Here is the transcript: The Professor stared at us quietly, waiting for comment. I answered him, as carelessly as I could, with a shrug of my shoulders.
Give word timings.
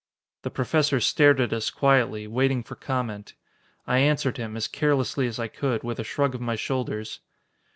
The 0.41 0.49
Professor 0.49 0.99
stared 0.99 1.39
at 1.39 1.53
us 1.53 1.69
quietly, 1.69 2.25
waiting 2.25 2.63
for 2.63 2.73
comment. 2.73 3.35
I 3.85 3.99
answered 3.99 4.37
him, 4.37 4.57
as 4.57 4.67
carelessly 4.67 5.27
as 5.27 5.37
I 5.37 5.47
could, 5.47 5.83
with 5.83 5.99
a 5.99 6.03
shrug 6.03 6.33
of 6.33 6.41
my 6.41 6.55
shoulders. 6.55 7.19